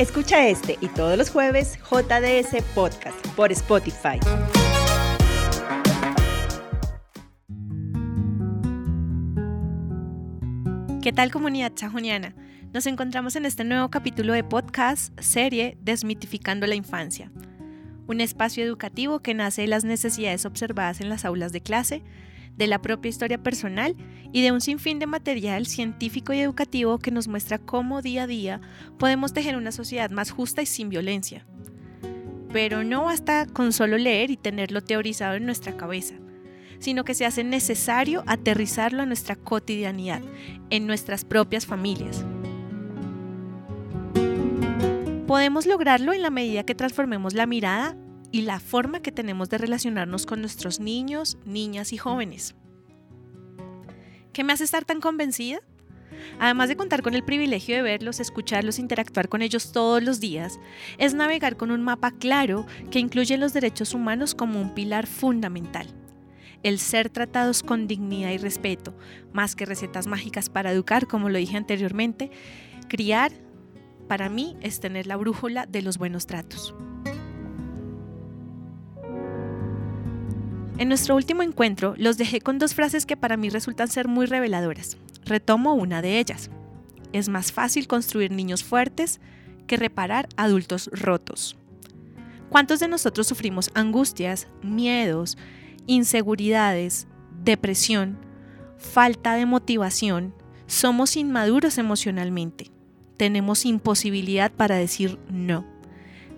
Escucha 0.00 0.48
este 0.48 0.78
y 0.80 0.88
todos 0.88 1.18
los 1.18 1.28
jueves 1.28 1.78
JDS 1.78 2.64
Podcast 2.74 3.18
por 3.36 3.52
Spotify. 3.52 4.18
¿Qué 11.02 11.12
tal 11.12 11.30
comunidad 11.30 11.74
chajoniana? 11.74 12.34
Nos 12.72 12.86
encontramos 12.86 13.36
en 13.36 13.44
este 13.44 13.62
nuevo 13.64 13.90
capítulo 13.90 14.32
de 14.32 14.42
podcast 14.42 15.12
serie 15.20 15.76
Desmitificando 15.82 16.66
la 16.66 16.76
Infancia, 16.76 17.30
un 18.06 18.22
espacio 18.22 18.64
educativo 18.64 19.20
que 19.20 19.34
nace 19.34 19.60
de 19.60 19.68
las 19.68 19.84
necesidades 19.84 20.46
observadas 20.46 21.02
en 21.02 21.10
las 21.10 21.26
aulas 21.26 21.52
de 21.52 21.60
clase, 21.60 22.02
de 22.56 22.66
la 22.66 22.80
propia 22.82 23.08
historia 23.08 23.42
personal 23.42 23.96
y 24.32 24.42
de 24.42 24.52
un 24.52 24.60
sinfín 24.60 24.98
de 24.98 25.06
material 25.06 25.66
científico 25.66 26.32
y 26.32 26.40
educativo 26.40 26.98
que 26.98 27.10
nos 27.10 27.28
muestra 27.28 27.58
cómo 27.58 28.02
día 28.02 28.24
a 28.24 28.26
día 28.26 28.60
podemos 28.98 29.32
tejer 29.32 29.56
una 29.56 29.72
sociedad 29.72 30.10
más 30.10 30.30
justa 30.30 30.62
y 30.62 30.66
sin 30.66 30.88
violencia. 30.88 31.46
Pero 32.52 32.84
no 32.84 33.04
basta 33.04 33.46
con 33.46 33.72
solo 33.72 33.96
leer 33.96 34.30
y 34.30 34.36
tenerlo 34.36 34.82
teorizado 34.82 35.34
en 35.34 35.46
nuestra 35.46 35.76
cabeza, 35.76 36.16
sino 36.78 37.04
que 37.04 37.14
se 37.14 37.26
hace 37.26 37.44
necesario 37.44 38.24
aterrizarlo 38.26 39.02
a 39.02 39.06
nuestra 39.06 39.36
cotidianidad, 39.36 40.22
en 40.70 40.86
nuestras 40.86 41.24
propias 41.24 41.66
familias. 41.66 42.24
Podemos 45.26 45.66
lograrlo 45.66 46.12
en 46.12 46.22
la 46.22 46.30
medida 46.30 46.64
que 46.64 46.74
transformemos 46.74 47.34
la 47.34 47.46
mirada 47.46 47.96
y 48.32 48.42
la 48.42 48.60
forma 48.60 49.00
que 49.00 49.12
tenemos 49.12 49.48
de 49.48 49.58
relacionarnos 49.58 50.26
con 50.26 50.40
nuestros 50.40 50.80
niños, 50.80 51.38
niñas 51.44 51.92
y 51.92 51.98
jóvenes. 51.98 52.54
¿Qué 54.32 54.44
me 54.44 54.52
hace 54.52 54.64
estar 54.64 54.84
tan 54.84 55.00
convencida? 55.00 55.60
Además 56.38 56.68
de 56.68 56.76
contar 56.76 57.02
con 57.02 57.14
el 57.14 57.24
privilegio 57.24 57.76
de 57.76 57.82
verlos, 57.82 58.20
escucharlos, 58.20 58.78
interactuar 58.78 59.28
con 59.28 59.42
ellos 59.42 59.72
todos 59.72 60.02
los 60.02 60.20
días, 60.20 60.58
es 60.98 61.14
navegar 61.14 61.56
con 61.56 61.70
un 61.70 61.82
mapa 61.82 62.12
claro 62.12 62.66
que 62.90 62.98
incluye 62.98 63.36
los 63.36 63.52
derechos 63.52 63.94
humanos 63.94 64.34
como 64.34 64.60
un 64.60 64.74
pilar 64.74 65.06
fundamental. 65.06 65.86
El 66.62 66.78
ser 66.78 67.08
tratados 67.08 67.62
con 67.62 67.86
dignidad 67.86 68.30
y 68.30 68.38
respeto, 68.38 68.94
más 69.32 69.56
que 69.56 69.66
recetas 69.66 70.06
mágicas 70.06 70.50
para 70.50 70.72
educar, 70.72 71.06
como 71.06 71.30
lo 71.30 71.38
dije 71.38 71.56
anteriormente, 71.56 72.30
criar, 72.88 73.32
para 74.08 74.28
mí, 74.28 74.56
es 74.60 74.80
tener 74.80 75.06
la 75.06 75.16
brújula 75.16 75.66
de 75.66 75.82
los 75.82 75.96
buenos 75.96 76.26
tratos. 76.26 76.74
En 80.80 80.88
nuestro 80.88 81.14
último 81.14 81.42
encuentro 81.42 81.92
los 81.98 82.16
dejé 82.16 82.40
con 82.40 82.58
dos 82.58 82.72
frases 82.72 83.04
que 83.04 83.14
para 83.14 83.36
mí 83.36 83.50
resultan 83.50 83.88
ser 83.88 84.08
muy 84.08 84.24
reveladoras. 84.24 84.96
Retomo 85.26 85.74
una 85.74 86.00
de 86.00 86.18
ellas. 86.18 86.48
Es 87.12 87.28
más 87.28 87.52
fácil 87.52 87.86
construir 87.86 88.30
niños 88.30 88.64
fuertes 88.64 89.20
que 89.66 89.76
reparar 89.76 90.26
adultos 90.38 90.88
rotos. 90.90 91.58
¿Cuántos 92.48 92.80
de 92.80 92.88
nosotros 92.88 93.26
sufrimos 93.26 93.70
angustias, 93.74 94.48
miedos, 94.62 95.36
inseguridades, 95.86 97.06
depresión, 97.44 98.16
falta 98.78 99.34
de 99.34 99.44
motivación? 99.44 100.32
Somos 100.66 101.14
inmaduros 101.18 101.76
emocionalmente. 101.76 102.70
Tenemos 103.18 103.66
imposibilidad 103.66 104.50
para 104.50 104.76
decir 104.76 105.18
no. 105.28 105.66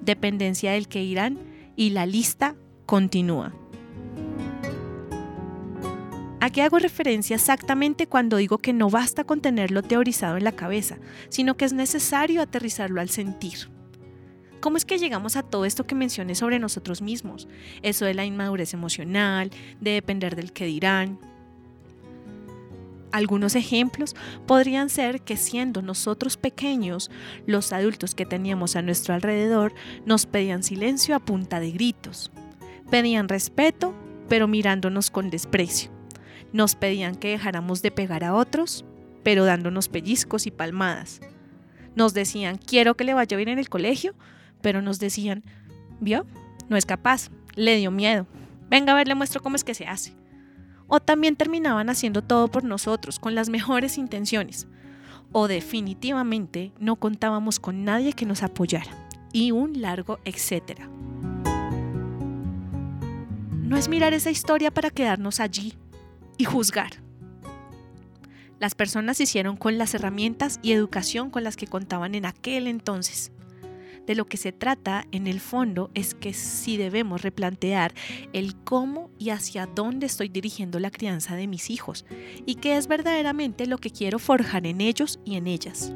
Dependencia 0.00 0.70
del 0.70 0.86
que 0.86 1.02
irán 1.02 1.40
y 1.74 1.90
la 1.90 2.06
lista 2.06 2.54
continúa. 2.86 3.52
¿A 6.40 6.50
qué 6.50 6.62
hago 6.62 6.78
referencia 6.78 7.34
exactamente 7.34 8.06
cuando 8.06 8.36
digo 8.36 8.58
que 8.58 8.72
no 8.72 8.90
basta 8.90 9.24
con 9.24 9.40
tenerlo 9.40 9.82
teorizado 9.82 10.36
en 10.36 10.44
la 10.44 10.52
cabeza, 10.52 10.98
sino 11.30 11.56
que 11.56 11.64
es 11.64 11.72
necesario 11.72 12.40
aterrizarlo 12.40 13.00
al 13.00 13.10
sentir? 13.10 13.70
¿Cómo 14.60 14.76
es 14.76 14.84
que 14.84 14.98
llegamos 14.98 15.36
a 15.36 15.42
todo 15.42 15.64
esto 15.64 15.86
que 15.86 15.96
mencioné 15.96 16.36
sobre 16.36 16.60
nosotros 16.60 17.02
mismos? 17.02 17.48
Eso 17.82 18.04
de 18.04 18.14
la 18.14 18.24
inmadurez 18.24 18.72
emocional, 18.72 19.50
de 19.80 19.90
depender 19.92 20.36
del 20.36 20.52
que 20.52 20.66
dirán. 20.66 21.18
Algunos 23.10 23.56
ejemplos 23.56 24.14
podrían 24.46 24.90
ser 24.90 25.22
que 25.22 25.36
siendo 25.36 25.82
nosotros 25.82 26.36
pequeños, 26.36 27.10
los 27.46 27.72
adultos 27.72 28.14
que 28.14 28.26
teníamos 28.26 28.76
a 28.76 28.82
nuestro 28.82 29.14
alrededor 29.14 29.72
nos 30.06 30.26
pedían 30.26 30.62
silencio 30.62 31.16
a 31.16 31.20
punta 31.20 31.58
de 31.58 31.72
gritos. 31.72 32.30
Pedían 32.90 33.28
respeto, 33.28 33.92
pero 34.28 34.46
mirándonos 34.46 35.10
con 35.10 35.30
desprecio. 35.30 35.97
Nos 36.52 36.74
pedían 36.74 37.14
que 37.14 37.28
dejáramos 37.28 37.82
de 37.82 37.90
pegar 37.90 38.24
a 38.24 38.34
otros, 38.34 38.84
pero 39.22 39.44
dándonos 39.44 39.88
pellizcos 39.88 40.46
y 40.46 40.50
palmadas. 40.50 41.20
Nos 41.94 42.14
decían, 42.14 42.58
quiero 42.58 42.96
que 42.96 43.04
le 43.04 43.14
vaya 43.14 43.36
bien 43.36 43.48
en 43.48 43.58
el 43.58 43.68
colegio, 43.68 44.14
pero 44.60 44.82
nos 44.82 44.98
decían, 44.98 45.44
¿vio? 46.00 46.26
No 46.68 46.76
es 46.76 46.86
capaz, 46.86 47.30
le 47.54 47.76
dio 47.76 47.90
miedo. 47.90 48.26
Venga 48.70 48.92
a 48.92 48.96
ver, 48.96 49.08
le 49.08 49.14
muestro 49.14 49.42
cómo 49.42 49.56
es 49.56 49.64
que 49.64 49.74
se 49.74 49.86
hace. 49.86 50.14
O 50.86 51.00
también 51.00 51.36
terminaban 51.36 51.90
haciendo 51.90 52.22
todo 52.22 52.48
por 52.48 52.64
nosotros, 52.64 53.18
con 53.18 53.34
las 53.34 53.48
mejores 53.48 53.98
intenciones. 53.98 54.66
O 55.32 55.48
definitivamente 55.48 56.72
no 56.78 56.96
contábamos 56.96 57.60
con 57.60 57.84
nadie 57.84 58.14
que 58.14 58.26
nos 58.26 58.42
apoyara. 58.42 58.90
Y 59.32 59.50
un 59.50 59.82
largo 59.82 60.18
etcétera. 60.24 60.88
No 63.52 63.76
es 63.76 63.88
mirar 63.90 64.14
esa 64.14 64.30
historia 64.30 64.70
para 64.70 64.88
quedarnos 64.88 65.40
allí, 65.40 65.74
y 66.38 66.44
juzgar. 66.44 67.02
Las 68.60 68.74
personas 68.74 69.20
hicieron 69.20 69.56
con 69.56 69.78
las 69.78 69.94
herramientas 69.94 70.58
y 70.62 70.72
educación 70.72 71.30
con 71.30 71.44
las 71.44 71.56
que 71.56 71.66
contaban 71.66 72.14
en 72.14 72.24
aquel 72.24 72.66
entonces. 72.66 73.30
De 74.06 74.14
lo 74.14 74.26
que 74.26 74.38
se 74.38 74.52
trata 74.52 75.04
en 75.12 75.26
el 75.26 75.38
fondo 75.38 75.90
es 75.92 76.14
que 76.14 76.32
sí 76.32 76.78
debemos 76.78 77.20
replantear 77.20 77.92
el 78.32 78.56
cómo 78.56 79.10
y 79.18 79.30
hacia 79.30 79.66
dónde 79.66 80.06
estoy 80.06 80.30
dirigiendo 80.30 80.80
la 80.80 80.90
crianza 80.90 81.36
de 81.36 81.46
mis 81.46 81.68
hijos 81.68 82.06
y 82.46 82.54
qué 82.54 82.78
es 82.78 82.88
verdaderamente 82.88 83.66
lo 83.66 83.76
que 83.76 83.90
quiero 83.90 84.18
forjar 84.18 84.66
en 84.66 84.80
ellos 84.80 85.20
y 85.26 85.36
en 85.36 85.46
ellas. 85.46 85.92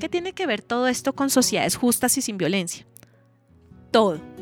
¿Qué 0.00 0.08
tiene 0.08 0.32
que 0.32 0.46
ver 0.46 0.60
todo 0.60 0.88
esto 0.88 1.14
con 1.14 1.30
sociedades 1.30 1.76
justas 1.76 2.18
y 2.18 2.20
sin 2.20 2.36
violencia? 2.36 2.84
Todo 3.92 4.33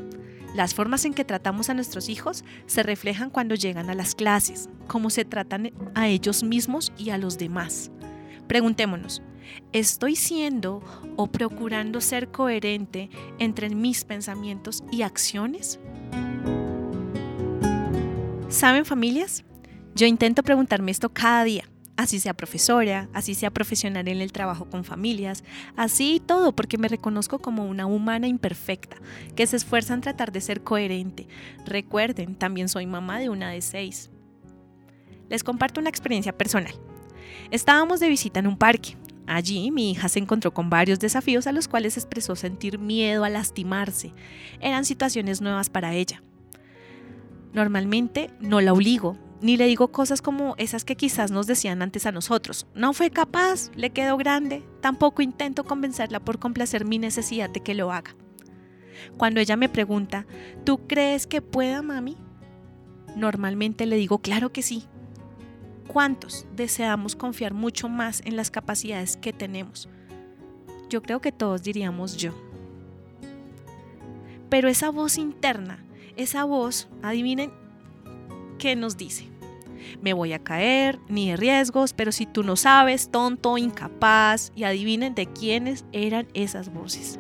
las 0.55 0.75
formas 0.75 1.05
en 1.05 1.15
que 1.15 1.25
tratamos 1.25 1.71
a 1.71 1.75
nuestros 1.75 2.09
hijos 2.09 2.45
se 2.67 2.83
reflejan 2.83 3.31
cuando 3.31 3.55
llegan 3.55 3.89
a 3.91 3.95
las 3.95 4.15
clases, 4.15 4.69
cómo 4.87 5.11
se 5.11 5.25
tratan 5.25 5.73
a 5.95 6.09
ellos 6.09 6.43
mismos 6.43 6.93
y 6.99 7.11
a 7.11 7.19
los 7.19 7.39
demás. 7.39 7.91
Preguntémonos, 8.49 9.23
¿estoy 9.73 10.17
siendo 10.17 10.83
o 11.17 11.27
procurando 11.27 12.01
ser 12.01 12.29
coherente 12.29 13.09
entre 13.39 13.71
mis 13.71 14.05
pensamientos 14.05 14.85
y 14.91 15.03
acciones? 15.03 15.81
¿Saben 18.49 18.85
familias? 18.85 19.45
Yo 19.95 20.07
intento 20.07 20.43
preguntarme 20.43 20.91
esto 20.91 21.09
cada 21.11 21.45
día 21.45 21.72
así 22.03 22.21
sea 22.21 22.35
profesora, 22.35 23.09
así 23.13 23.35
sea 23.35 23.51
profesional 23.51 24.09
en 24.09 24.21
el 24.21 24.33
trabajo 24.33 24.69
con 24.69 24.85
familias, 24.85 25.45
así 25.77 26.21
todo, 26.25 26.55
porque 26.55 26.79
me 26.79 26.89
reconozco 26.89 27.39
como 27.39 27.67
una 27.67 27.87
humana 27.87 28.27
imperfecta, 28.27 28.97
que 29.35 29.47
se 29.47 29.57
esfuerza 29.57 29.95
en 29.95 30.01
tratar 30.01 30.33
de 30.33 30.41
ser 30.41 30.63
coherente. 30.63 31.27
Recuerden, 31.65 32.35
también 32.35 32.69
soy 32.69 32.87
mamá 32.87 33.19
de 33.19 33.31
una 33.31 33.51
de 33.51 33.63
seis. 33.63 34.11
Les 35.29 35.45
comparto 35.45 35.81
una 35.81 35.91
experiencia 35.91 36.37
personal. 36.37 36.75
Estábamos 37.51 38.01
de 38.01 38.09
visita 38.09 38.41
en 38.41 38.47
un 38.47 38.59
parque. 38.59 38.97
Allí 39.27 39.71
mi 39.71 39.93
hija 39.93 40.09
se 40.09 40.19
encontró 40.19 40.53
con 40.53 40.69
varios 40.69 40.99
desafíos 40.99 41.47
a 41.47 41.53
los 41.53 41.69
cuales 41.69 41.97
expresó 41.97 42.37
sentir 42.37 42.79
miedo 42.79 43.25
a 43.25 43.31
lastimarse. 43.31 44.13
Eran 44.61 44.85
situaciones 44.85 45.41
nuevas 45.41 45.71
para 45.71 45.95
ella. 45.95 46.23
Normalmente 47.53 48.31
no 48.41 48.61
la 48.61 48.73
obligo, 48.73 49.17
ni 49.43 49.57
le 49.57 49.67
digo 49.67 49.89
cosas 49.89 50.23
como 50.23 50.55
esas 50.57 50.85
que 50.85 50.97
quizás 50.97 51.31
nos 51.33 51.47
decían 51.47 51.83
antes 51.83 52.07
a 52.07 52.13
nosotros. 52.13 52.67
No 52.75 52.93
fue 52.93 53.11
capaz, 53.11 53.71
le 53.75 53.91
quedó 53.91 54.17
grande, 54.17 54.63
tampoco 54.81 55.21
intento 55.21 55.65
convencerla 55.65 56.21
por 56.21 56.39
complacer 56.39 56.85
mi 56.85 56.99
necesidad 56.99 57.51
de 57.51 57.61
que 57.61 57.75
lo 57.75 57.93
haga. 57.93 58.15
Cuando 59.17 59.41
ella 59.41 59.57
me 59.57 59.69
pregunta, 59.69 60.27
¿tú 60.65 60.87
crees 60.87 61.27
que 61.27 61.43
pueda, 61.43 61.83
mami? 61.83 62.17
Normalmente 63.17 63.85
le 63.87 63.97
digo, 63.97 64.19
claro 64.19 64.53
que 64.53 64.63
sí. 64.63 64.85
¿Cuántos 65.89 66.47
deseamos 66.55 67.17
confiar 67.17 67.53
mucho 67.53 67.89
más 67.89 68.23
en 68.25 68.37
las 68.37 68.51
capacidades 68.51 69.17
que 69.17 69.33
tenemos? 69.33 69.89
Yo 70.89 71.03
creo 71.03 71.21
que 71.21 71.33
todos 71.33 71.65
diríamos 71.65 72.17
yo. 72.17 72.33
Pero 74.49 74.69
esa 74.69 74.91
voz 74.91 75.19
interna, 75.19 75.85
esa 76.17 76.45
voz, 76.45 76.89
adivinen, 77.03 77.51
¿qué 78.59 78.77
nos 78.77 78.97
dice? 78.97 79.32
Me 80.01 80.13
voy 80.13 80.33
a 80.33 80.39
caer, 80.39 80.99
ni 81.09 81.31
de 81.31 81.37
riesgos, 81.37 81.93
pero 81.93 82.13
si 82.13 82.27
tú 82.27 82.43
no 82.43 82.57
sabes, 82.57 83.11
tonto, 83.11 83.59
incapaz, 83.59 84.53
y 84.55 84.65
adivinen 84.65 85.15
de 85.15 85.27
quiénes 85.27 85.85
eran 85.93 86.29
esas 86.35 86.73
voces. 86.73 87.19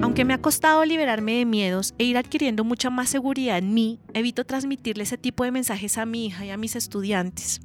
Aunque 0.00 0.24
me 0.24 0.34
ha 0.34 0.40
costado 0.40 0.84
liberarme 0.84 1.34
de 1.34 1.44
miedos 1.44 1.94
e 1.98 2.04
ir 2.04 2.16
adquiriendo 2.16 2.64
mucha 2.64 2.88
más 2.88 3.10
seguridad 3.10 3.58
en 3.58 3.74
mí, 3.74 4.00
evito 4.14 4.44
transmitirle 4.44 5.02
ese 5.02 5.18
tipo 5.18 5.44
de 5.44 5.50
mensajes 5.50 5.98
a 5.98 6.06
mi 6.06 6.26
hija 6.26 6.44
y 6.44 6.50
a 6.50 6.56
mis 6.56 6.76
estudiantes. 6.76 7.60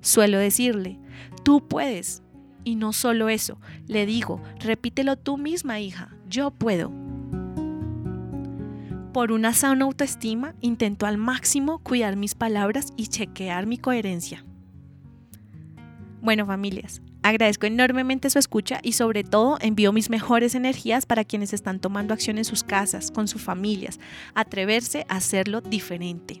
Suelo 0.00 0.38
decirle, 0.38 0.98
tú 1.42 1.66
puedes. 1.66 2.22
Y 2.62 2.76
no 2.76 2.92
solo 2.92 3.30
eso, 3.30 3.58
le 3.86 4.04
digo, 4.04 4.42
repítelo 4.58 5.16
tú 5.16 5.38
misma, 5.38 5.80
hija, 5.80 6.14
yo 6.28 6.50
puedo. 6.50 6.92
Por 9.12 9.32
una 9.32 9.52
sana 9.54 9.86
autoestima, 9.86 10.54
intento 10.60 11.04
al 11.04 11.18
máximo 11.18 11.80
cuidar 11.80 12.14
mis 12.14 12.36
palabras 12.36 12.92
y 12.96 13.08
chequear 13.08 13.66
mi 13.66 13.76
coherencia. 13.76 14.44
Bueno, 16.22 16.46
familias, 16.46 17.02
agradezco 17.22 17.66
enormemente 17.66 18.30
su 18.30 18.38
escucha 18.38 18.78
y 18.84 18.92
sobre 18.92 19.24
todo 19.24 19.58
envío 19.60 19.92
mis 19.92 20.10
mejores 20.10 20.54
energías 20.54 21.06
para 21.06 21.24
quienes 21.24 21.52
están 21.52 21.80
tomando 21.80 22.14
acción 22.14 22.38
en 22.38 22.44
sus 22.44 22.62
casas, 22.62 23.10
con 23.10 23.26
sus 23.26 23.42
familias, 23.42 23.98
atreverse 24.34 25.06
a 25.08 25.16
hacerlo 25.16 25.60
diferente. 25.60 26.40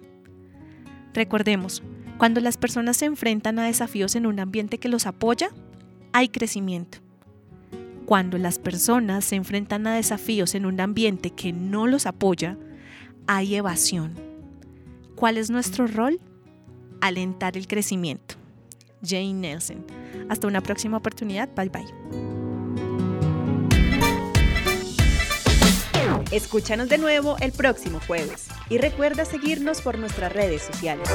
Recordemos, 1.12 1.82
cuando 2.18 2.40
las 2.40 2.56
personas 2.56 2.98
se 2.98 3.06
enfrentan 3.06 3.58
a 3.58 3.64
desafíos 3.64 4.14
en 4.14 4.26
un 4.26 4.38
ambiente 4.38 4.78
que 4.78 4.88
los 4.88 5.06
apoya, 5.06 5.50
hay 6.12 6.28
crecimiento. 6.28 6.98
Cuando 8.10 8.38
las 8.38 8.58
personas 8.58 9.24
se 9.24 9.36
enfrentan 9.36 9.86
a 9.86 9.94
desafíos 9.94 10.56
en 10.56 10.66
un 10.66 10.80
ambiente 10.80 11.30
que 11.30 11.52
no 11.52 11.86
los 11.86 12.06
apoya, 12.06 12.58
hay 13.28 13.54
evasión. 13.54 14.18
¿Cuál 15.14 15.36
es 15.36 15.48
nuestro 15.48 15.86
rol? 15.86 16.18
Alentar 17.00 17.56
el 17.56 17.68
crecimiento. 17.68 18.34
Jane 19.00 19.34
Nelson. 19.34 19.86
Hasta 20.28 20.48
una 20.48 20.60
próxima 20.60 20.96
oportunidad. 20.96 21.50
Bye 21.54 21.68
bye. 21.68 21.86
Escúchanos 26.32 26.88
de 26.88 26.98
nuevo 26.98 27.36
el 27.38 27.52
próximo 27.52 28.00
jueves 28.08 28.48
y 28.68 28.78
recuerda 28.78 29.24
seguirnos 29.24 29.82
por 29.82 30.00
nuestras 30.00 30.32
redes 30.32 30.62
sociales. 30.62 31.08